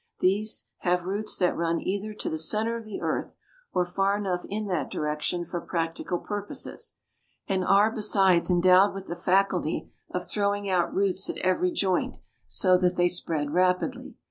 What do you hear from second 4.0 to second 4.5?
enough